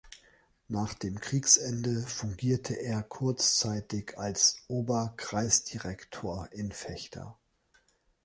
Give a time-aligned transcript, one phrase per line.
[0.67, 7.37] Nach dem Kriegsende fungierte er kurzzeitig als Oberkreisdirektor in Vechta.